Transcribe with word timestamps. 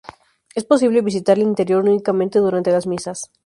Es 0.55 0.65
posible 0.65 1.03
visitar 1.03 1.37
el 1.37 1.43
interior 1.43 1.83
únicamente 1.83 2.39
durante 2.39 2.71
las 2.71 2.87
misas. 2.87 3.29